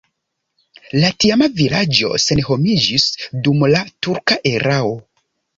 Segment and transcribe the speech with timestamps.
[1.03, 3.07] La tiama vilaĝo senhomiĝis
[3.49, 4.93] dum la turka erao.